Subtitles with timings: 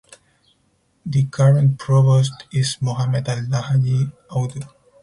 [1.05, 4.67] The current Provost is Mohammed Alhaji Audu.